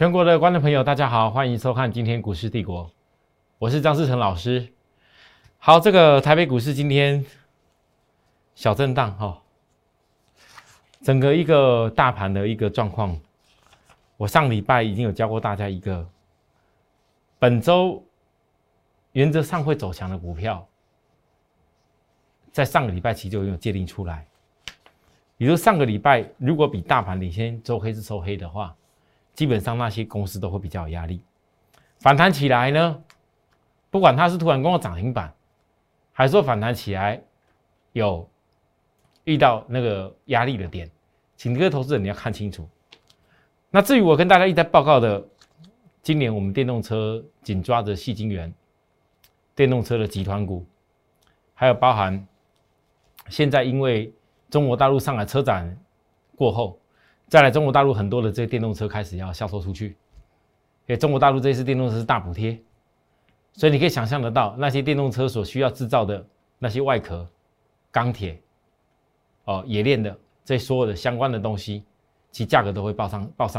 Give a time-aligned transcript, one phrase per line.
[0.00, 2.90] 全国的观众朋友，大家好，欢迎收看今天股市帝国，
[3.58, 4.66] 我是张志成老师。
[5.58, 7.22] 好，这个台北股市今天
[8.54, 9.42] 小震荡哈，
[11.02, 13.14] 整个一个大盘的一个状况，
[14.16, 16.08] 我上礼拜已经有教过大家一个，
[17.38, 18.02] 本周
[19.12, 20.66] 原则上会走强的股票，
[22.50, 24.26] 在上个礼拜其实就有界定出来。
[25.36, 28.74] 比如上个礼拜如果比大盘领先周黑是收黑的话。
[29.34, 31.22] 基本上那些公司都会比较有压力，
[32.00, 33.02] 反弹起来呢，
[33.88, 35.32] 不管它是突然攻到涨停板，
[36.12, 37.22] 还是说反弹起来
[37.92, 38.28] 有
[39.24, 40.90] 遇到那个压力的点，
[41.36, 42.68] 请各位投资者你要看清楚。
[43.70, 45.24] 那至于我跟大家一再报告的，
[46.02, 48.52] 今年我们电动车紧抓着细晶圆，
[49.54, 50.66] 电动车的集团股，
[51.54, 52.26] 还有包含
[53.28, 54.12] 现在因为
[54.50, 55.78] 中国大陆上海车展
[56.36, 56.76] 过后。
[57.30, 62.60] 再来，中国大陆很多的这些电动车开始要销售出去，因为中国大陆这次电动车是大补贴，
[63.52, 66.26] 所以你可以想象得到，那些电动车所需要制造的
[66.58, 67.24] 那些外壳、
[67.92, 68.36] 钢铁、
[69.44, 71.84] 哦冶炼的这所有的相关的东西，
[72.32, 73.48] 其价格都会报上报上。